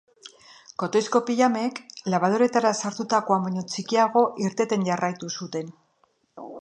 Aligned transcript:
Kotoizko 0.83 1.19
pijamek 1.27 1.81
labadoretara 2.13 2.71
sartutakoan 2.85 3.45
baino 3.49 3.65
txikiago 3.75 4.25
irteten 4.47 4.87
jarraitu 4.89 5.31
zuten. 5.39 5.71